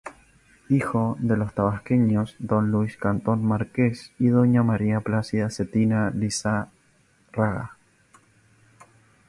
Hijo 0.69 1.15
de 1.19 1.37
los 1.37 1.53
tabasqueños 1.53 2.35
Don 2.39 2.71
Luis 2.71 2.97
Cantón 2.97 3.45
Márquez 3.45 4.13
y 4.17 4.29
Doña 4.29 4.63
María 4.63 5.01
Plácida 5.01 5.51
Zetina 5.51 6.09
Lizárraga. 6.09 7.77